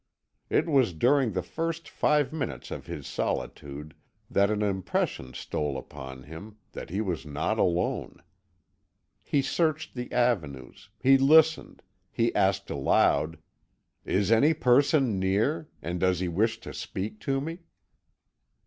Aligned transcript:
It 0.49 0.65
was 0.67 0.93
during 0.95 1.33
the 1.33 1.43
first 1.43 1.87
five 1.87 2.33
minutes 2.33 2.71
of 2.71 2.87
his 2.87 3.05
solitude 3.05 3.93
that 4.31 4.49
an 4.49 4.63
impression 4.63 5.35
stole 5.35 5.77
upon 5.77 6.23
him 6.23 6.57
that 6.71 6.89
he 6.89 7.01
was 7.01 7.23
not 7.23 7.59
alone. 7.59 8.23
He 9.21 9.43
searched 9.43 9.93
the 9.93 10.11
avenues, 10.11 10.89
he 10.99 11.19
listened, 11.19 11.83
he 12.11 12.33
asked 12.33 12.71
aloud: 12.71 13.37
"Is 14.03 14.31
any 14.31 14.55
person 14.55 15.19
near, 15.19 15.69
and 15.83 15.99
does 15.99 16.19
he 16.19 16.27
wish 16.27 16.59
to 16.61 16.73
speak 16.73 17.19
to 17.19 17.39
me?" 17.39 17.59